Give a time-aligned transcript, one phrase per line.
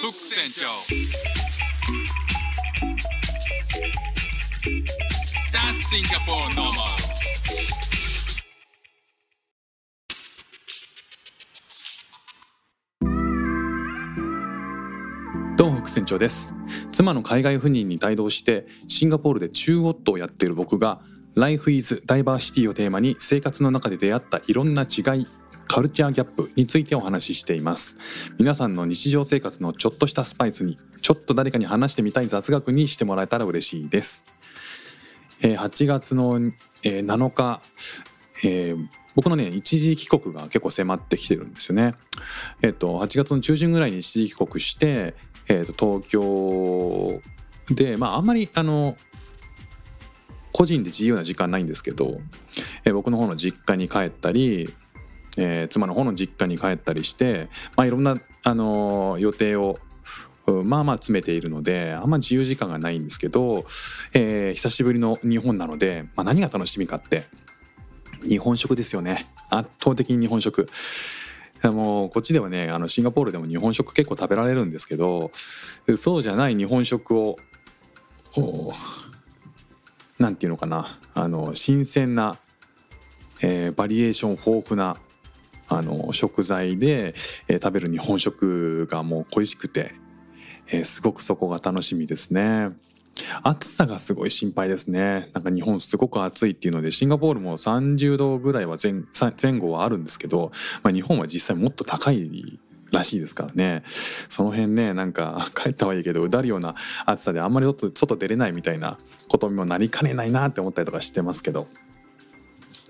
[0.00, 0.64] フック船長。
[5.52, 6.72] That's Singapore normal.
[15.58, 16.54] どうも副船長です。
[16.92, 21.02] 妻の海外赴任に帯同してシンガポールで中夫をやっている僕が
[21.34, 25.26] Life is Diversity をテーマに生活の中で出会ったいろんな違い
[25.70, 27.96] カルチャーギャップについてお話ししています
[28.40, 34.24] 皆さんの日常生活のちょっとしたスパイスにちょっと誰かに話してみたい雑学にしてもらえたら嬉しいです
[35.40, 36.34] えー8月の
[36.82, 37.62] えー7日
[38.42, 41.96] えー僕のね一時帰国が結構迫ってきてるんですよね。
[42.62, 45.14] えっ、と8月の中旬ぐらいに一時帰国して、
[45.48, 47.20] えー、と東京
[47.74, 48.96] でまああんまりあの
[50.52, 52.20] 個人で自由な時間ないんですけど、
[52.84, 54.72] えー僕の方の実家に帰ったり、
[55.40, 59.78] えー妻の方の実家に帰ったりして、まあ、いろんな、あのー予定を
[60.64, 63.64] まあまあ詰めているのであんま自由時間がないんですけど、
[64.12, 67.24] えー久しぶりの日本なので、まあ、何が楽しみかって
[68.22, 69.26] 日本食ですよね。
[69.48, 70.68] 圧倒的に日本食。
[71.62, 75.30] もうこっちではねあのシンガポールでも日本食結構食べられるんですけど
[75.98, 77.36] そうじゃない日本食を
[78.34, 78.72] お
[80.18, 82.38] なんていうのかなあの新鮮な、
[83.42, 84.96] えーバリエーション豊富な
[85.70, 87.14] あの食材で、
[87.48, 89.94] え食べる日本食がもう恋しくて、
[90.66, 92.70] えすごくそこが楽しみですね。
[93.42, 95.30] 暑さがすごい心配ですね。
[95.32, 99.04] なんか日本すごく暑いっていうのでシンガポールも30度ぐらいは前
[99.40, 100.50] 前後はあるんですけど、
[100.82, 102.58] まあ、日本は実際もっと高い
[102.90, 103.82] らしいですからね。
[104.28, 106.74] その辺ねなんか帰ったはいいけどうだるような
[107.06, 111.68] 暑さであんまり外外出れないみたいなことにもなりかねないなって思ったりとかしてますけど。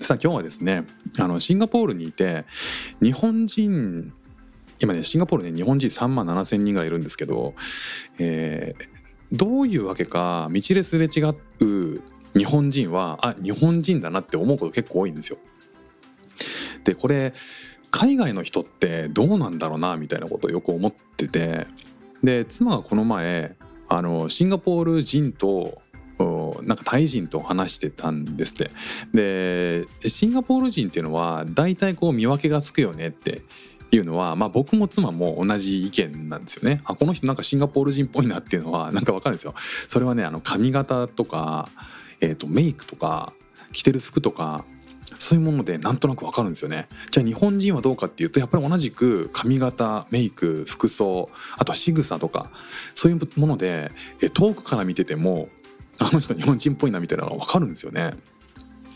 [0.00, 0.84] さあ今日はですね
[1.18, 2.44] あのシンガポールにいて
[3.02, 4.12] 日本人
[4.80, 7.54] 今ねシンガポールね日本人3万7千人ぐらいいるんですけど、
[8.18, 9.00] えー
[9.32, 12.02] どういうわけか道ですれ違う
[12.36, 15.38] 日本人はあ日本人だなって思うこと結構多いんですよ。
[16.84, 17.32] でこれ
[17.90, 21.66] 海外の人ってどうなんだろうなみたいなことをよく思ってて
[22.22, 23.56] で妻がこの前
[23.88, 25.82] あのシンガポール人と
[26.62, 28.70] なんかタイ人と話してたんですって。
[29.12, 33.42] でシンガポール人っていうのは大体こう見分けがつくよねって
[33.96, 36.80] いうのは、まあ、僕も妻も同じ意見なんですよね。
[36.84, 39.54] あこの人なんかシンガポール人っぽいなっていうのは なんかわかるんですよ。
[39.88, 41.68] それはねあの髪型とか、
[42.20, 43.32] えー、とメイクとか
[43.72, 44.64] 着てる服とか
[45.18, 46.88] そういうものでなんとなくわかるんですよね。
[47.10, 51.28] じゃあ日本人はどうかっていうとやっぱり同じく髪型メイク服装
[51.58, 52.50] あとは仕草とか
[52.94, 53.90] そういうもので
[54.20, 55.48] え遠くから見てても
[56.00, 58.14] あの人日本人っぽいなみたいなのがわかるんですよね。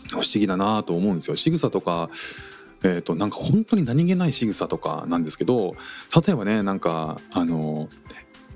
[0.09, 1.37] 不思議だなと思うんですよ。
[1.37, 2.09] 仕草とか
[2.83, 5.73] えー、となんか本当に何気ない仕草とかなんですけど
[6.15, 7.89] 例えばねなんかあの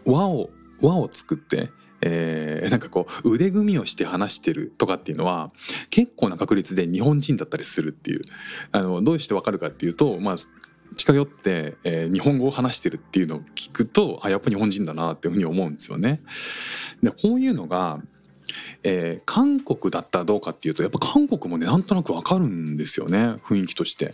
[0.06, 0.52] 輪を
[0.82, 1.72] 輪を作って、
[2.02, 5.52] えーなんかこう腕組みをして話してるとかっていうのは
[5.90, 8.22] 結構な確率で日本人だったりするっていう。
[8.72, 10.36] あのどうしてわかるかっていうとまあ
[10.96, 16.22] 近寄って、えー日本語を話してるっていうのを聞くとあやっぱ日本人だなっていうふうに思うんですよね。
[17.02, 18.00] でこういうのが
[18.84, 24.14] えー韓国だったらどうかっていうとやっぱ韓国もねなんとなくわかるんですよね雰囲気として。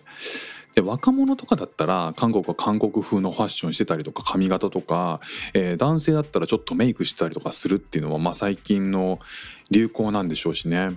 [0.75, 5.21] で若者とかだったら韓国は韓国風のファッションしてたりとか髪型とか、
[5.53, 9.19] えー男性だったらちょっとメイクしてたりとかするっていうのは、まあ、最近の
[9.71, 10.89] 流行なんでしょうしね。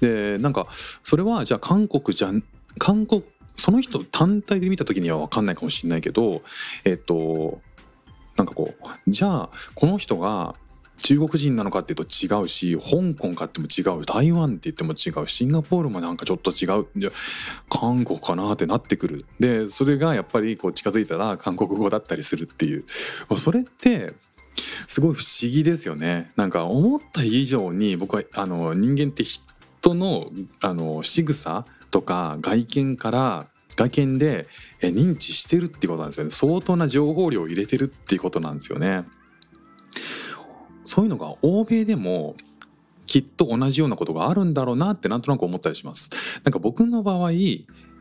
[0.00, 2.42] でなんかそれはじゃあ韓国じゃん
[2.78, 3.22] 韓国
[3.56, 6.42] その人単体で見た時には分かんないかもしれないけど
[6.84, 7.60] えっと
[8.36, 10.54] なんかこうじゃあこの人が
[11.02, 16.86] 中国人なのかっていうと違うし香港かっても違う台湾って言っても違うシンガポールもなんかちょっと違う。
[16.96, 17.10] じゃ
[17.68, 19.26] 韓国かなってなってくる。
[19.40, 22.84] でそれがやっぱりこう近づいたら韓国語だったりするっていう。
[23.36, 24.14] それって
[24.86, 26.30] すごい不思議ですよね。
[26.36, 30.30] なんか思った以上に僕はあの人間って人の
[30.60, 33.46] あの仕草とか外見から
[33.76, 34.46] 外見で
[34.80, 36.30] 認知してるってことなんですよね。
[36.30, 39.04] 相当な情報量を入れてるっていうことなんですよね。
[40.92, 42.34] そういうのが欧米でも
[43.06, 46.10] きっと同じようなことがあるんだろうなってなんとなく思ったりします
[46.44, 47.30] なんか僕の場合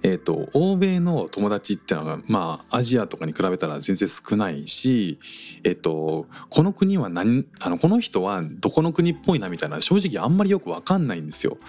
[0.04, 5.20] えー、と欧米の友達ってのはまあアジアとかに比べたら全然少ないし、
[5.64, 11.60] えー、とこの国は何あのこの人はどこの国っぽいなみたいな正直あんまりよく分かんないんですよ。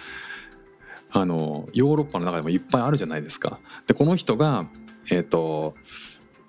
[1.11, 3.59] あのヨーロッパの中でもいっぱいあるじゃないですか。
[3.85, 4.67] でこの人が
[5.11, 5.75] えっ、と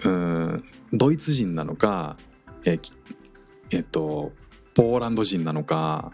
[0.04, 2.16] うんドイツ人なのか
[2.64, 2.94] えっ、き
[3.70, 4.32] えーと
[4.74, 6.12] ポーランド人なのか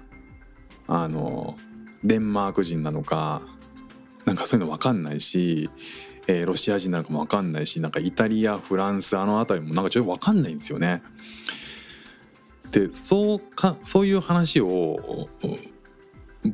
[0.86, 1.56] あの
[2.04, 3.42] デンマーク人なのか
[4.24, 5.70] なんかそういうの分かんないし、
[6.26, 11.02] えーロシア人なのかも分かんないしなんかイタリアフランスあの辺りもなんかちょっと分かんないんですよね。
[12.70, 15.28] でそうかそういう話を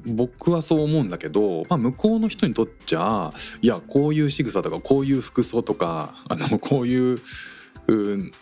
[0.06, 3.32] 僕はそう思うんだけど、まあ、向こうの人にとっちゃ
[3.62, 7.20] いやこういう仕草とかこういう服装とかあのこういうう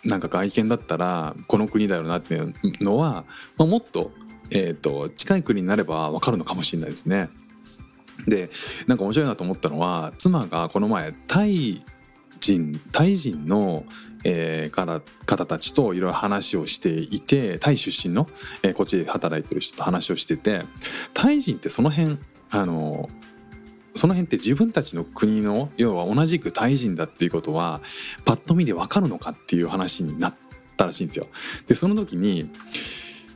[0.03, 3.25] なんか外見だったらこの国だよなっていうのは、
[3.57, 4.11] まあ、もっと,、
[4.49, 7.29] えー、と近い国になれば分かるのかもしれないですね。
[8.27, 8.49] で
[8.87, 11.83] なんか面白いなと思ったのは妻がこの前タイ
[12.39, 13.85] 人タイ人の、
[14.23, 18.27] えー方方たちといろいろ話をしていてタイ出身の、
[18.63, 20.61] えーこっちで働いてる人と話をしてて
[21.13, 22.17] タイ人ってその辺
[22.49, 23.09] あの
[23.95, 27.81] その辺って自分たちの国の要は同じくタイ人だっていうことは
[28.25, 30.35] パッと見で分かるのかっていう話になっ
[30.77, 31.27] たらしいんですよ。
[31.67, 32.49] でその時に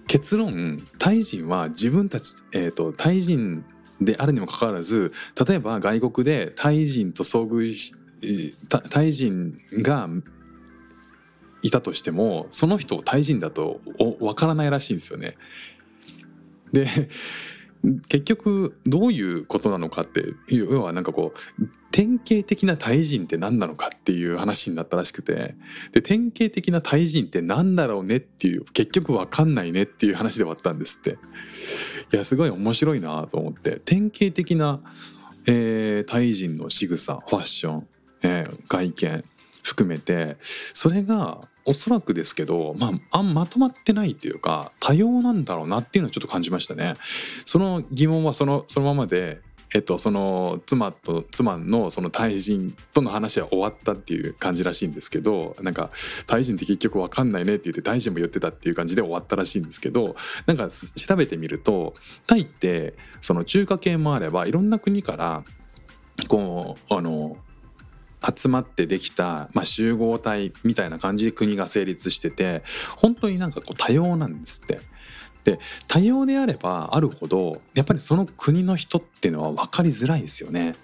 [0.08, 3.64] 結論タイ人は自分たち、えー、とタイ人
[4.02, 5.14] であるにもかかわらず
[5.48, 7.94] 例えば外国でタイ人と遭遇し
[8.70, 10.10] タイ人が
[11.62, 15.38] いたとしてもその人をタイ人だとおわからないらしいんですよね。
[16.72, 16.88] で
[18.10, 20.20] 結局どういうことなのかって
[20.54, 25.56] いう要はなんかこう典型的なタイ人って何なのかっていう話になったらしくて。
[25.92, 31.18] で典型的なタイ人って何だろうねっていう結局分かんないねっていう話で終わったんですって。
[32.14, 33.80] いやすごい面白いなと思って。
[33.86, 34.82] 典型的な、
[35.48, 37.88] えータイ人の仕草ファッション、
[38.24, 39.24] えー外見。
[39.70, 40.38] 含めて
[40.74, 46.96] それがおそらくですけど、まあ、あんまとまってないっていうか多様なんだろうなっていうのをちょっと感じましたね。
[47.46, 55.92] その疑問はそのそのままでえっと、その妻と妻のその対人との話は終わったっていう感じらしいんですけどなんか
[56.26, 60.16] 対人って結局分かんないねって言って対人も言ってたっていう感じで終わったらしいんですけど
[60.48, 61.94] なんか調べてみると
[62.26, 65.44] タイってその中華系もあればいろんな国から
[66.28, 67.38] こうあの
[68.40, 72.64] 集まってできた、まあ、集合体みたいな感じで国が成立してて
[72.98, 74.80] 本当になんかこう多様なんですって。
[75.46, 75.58] で
[75.88, 80.76] 多様であればあるほどやっぱりその国の人っていうのは分かりづらいですよね。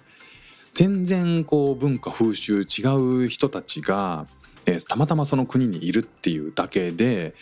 [0.72, 2.82] 全然こう文化風習違
[3.24, 4.26] う人たちが、
[4.66, 7.34] えーたまたまその国にいるっていうだけで、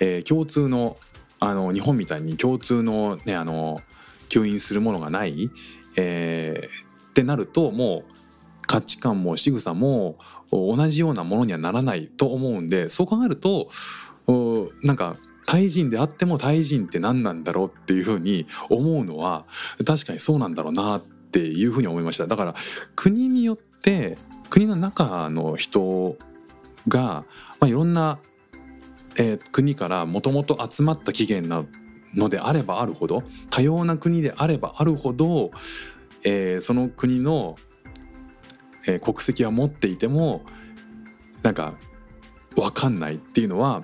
[0.00, 0.96] えー共通の
[1.40, 3.80] あの日本みたいに共通のねあの
[4.28, 5.50] 吸引するものがない、
[5.96, 8.12] えーってなるともう
[8.68, 10.16] 価値観も仕草も
[10.52, 13.70] 同じようなものにはならないと思うんでそう考えると
[14.84, 15.16] なんか
[15.46, 19.46] タイ人であってもタイ人って何なんだろうっていうふうに思うのは
[19.86, 22.26] 確かにそうなんだろうなっていうふうに思いました。
[22.26, 22.54] だから
[22.94, 24.18] 国によって
[24.50, 26.16] 国の中の人
[26.86, 27.24] が、
[27.60, 28.18] まあ、いろんな、
[29.16, 31.64] えー国からもともと集まった起源な
[32.14, 35.50] のであればあるほど多様な国であればあるほど、
[36.24, 37.56] えーその国の
[38.88, 40.42] えー国籍は持っていても
[41.42, 41.74] なんか
[42.56, 43.82] 分かんないっていうのは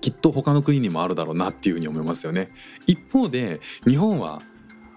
[0.00, 2.50] きっと他の国にもあるだろうなっていうふうに思いますよね。
[2.86, 4.42] 一方で日本は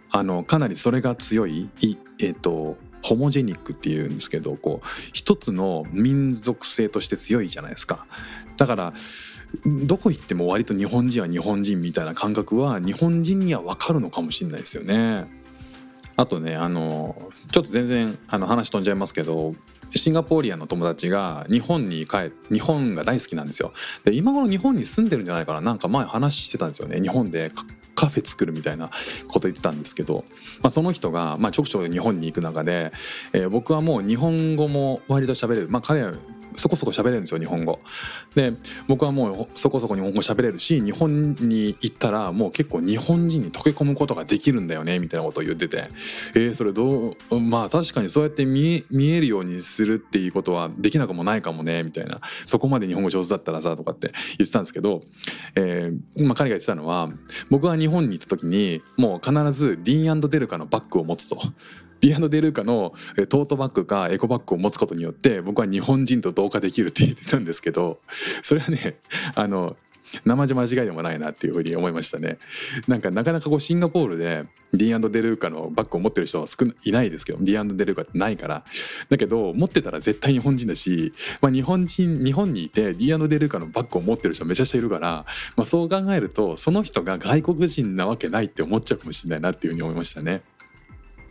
[0.09, 8.05] あのかなりそれが強いいえっ、とホモジェニックっていうんですけどこう一つの民族性として強いじゃないですか。
[8.55, 8.93] だから
[9.85, 15.42] どこ行っても割と日本人は日本人みたいな感覚は日本人には分かるのかもしれないですよね。
[16.23, 17.17] あとねあの
[17.51, 19.53] ちょっと全然あの話飛んじゃいますけど
[19.93, 23.73] シンガポーリアの友達が日本に帰日本が大好きなんですよ。
[24.05, 25.61] で今頃日本に住んでるんじゃないかな。
[25.61, 26.99] なんか前話してたんですよね。
[27.01, 27.65] 日本でカ
[27.95, 28.89] カフェ作るみたいな
[29.27, 30.25] こと言ってたんですけど、
[30.63, 32.91] まあ、その人が、まあ、ちょくちょく日本に行く中で、
[33.33, 35.67] えー僕はもう日本語も割と喋れる。
[35.69, 36.13] まあ彼は
[36.55, 37.79] そこそこ喋れるんですよ日本語。
[38.35, 38.53] で
[38.87, 45.87] 僕はもうそこそこ日本語喋れるし日本に行ったらもう結構日本人に溶け込むことができるんだよねみたいなことを言ってて
[46.35, 55.01] えー、それどうまあ確かにそうやって見えるようにするっていうことはできなくもないかもねみたいなそこまで日本語上手だったらさとかって言ってたんですけど、
[55.55, 57.09] えーまあ、彼が言ってたのは
[57.49, 61.41] 僕は日本に行った時にもう必ずディーンデルカのバッグを持つと。
[62.03, 62.93] ディーンデルーカの
[63.29, 67.99] トートバッグかエコバッグを持つことによって僕は日本人と同化できるって言ってたんですけど
[68.41, 68.97] それはね
[69.35, 69.73] あの
[70.25, 72.37] 生地間違いでもないなっていうふうに思いましたね。
[72.87, 78.63] なんかなかなかこうシンガポールでディーンデルーカのバッグを持ってる人は少ないないですけどディーンデルーカってないから
[79.09, 90.41] だけど持ってたら絶対日本人だし、まあ、日本人日本にいてディーンデルーカのバッグを持ってる人めちゃくちゃいるから、まあ、そう考えるとその人が外国人なわけないって思っちゃうかもしれないなっていうふうに思いましたね。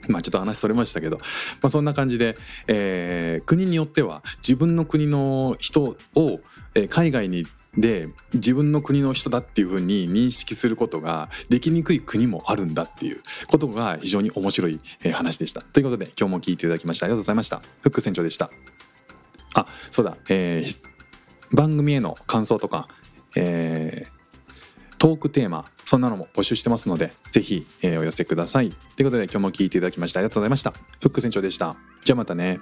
[0.08, 1.24] まあちょっと話それましたけど、ま
[1.62, 6.40] あ、そんな感じで、えー国によっては自分の国の人を、
[6.74, 14.78] え海外にで自分の国の人だっていうふうに認識することができにくい国もあるんだっていうことが非常に面白い
[15.12, 15.62] 話でした。
[15.62, 17.62] ということで今日も聞いていただきましてありがとうございました。
[17.80, 18.50] フック船長でした。
[19.54, 20.92] あそうだ、えー
[21.54, 22.88] 番組への感想とか、
[23.36, 24.11] えー
[25.02, 28.70] トークテーマそんなのも募集してますのでぜひ、えーお寄せください。
[28.70, 30.70] ということで今日も聞いていただきましてありがとうございました。
[30.70, 31.74] フック船長でした。
[32.04, 32.60] じゃあまたね。